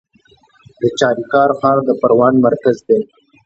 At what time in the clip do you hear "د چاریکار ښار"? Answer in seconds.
0.81-1.77